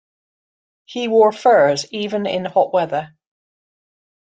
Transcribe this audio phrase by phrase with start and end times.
[0.85, 3.13] He wore furs even in hot weather.